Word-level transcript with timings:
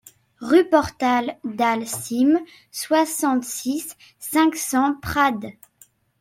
Rue 0.39 0.67
Portal 0.67 1.37
Dal 1.43 1.85
Cim, 1.85 2.39
soixante-six, 2.71 3.95
cinq 4.17 4.55
cents 4.55 4.95
Prades 4.99 5.55